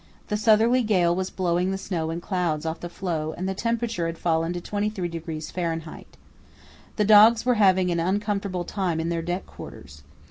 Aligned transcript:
The 0.29 0.35
southerly 0.35 0.81
gale 0.81 1.15
was 1.15 1.29
blowing 1.29 1.69
the 1.69 1.77
snow 1.77 2.09
in 2.09 2.21
clouds 2.21 2.65
off 2.65 2.79
the 2.79 2.89
floe 2.89 3.35
and 3.37 3.47
the 3.47 3.53
temperature 3.53 4.07
had 4.07 4.17
fallen 4.17 4.51
to 4.53 4.59
23° 4.59 5.51
Fahr. 5.51 6.05
The 6.95 7.05
dogs 7.05 7.45
were 7.45 7.53
having 7.61 7.91
an 7.91 7.99
uncomfortable 7.99 8.63
time 8.63 8.99
in 8.99 9.09
their 9.09 9.21
deck 9.21 9.45
quarters. 9.45 10.01